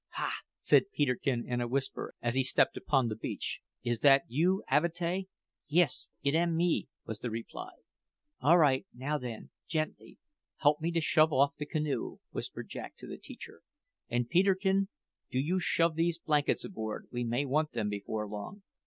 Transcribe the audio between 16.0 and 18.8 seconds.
blankets aboard; we may want them before long.